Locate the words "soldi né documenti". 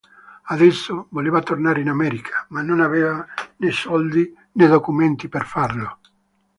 3.69-5.29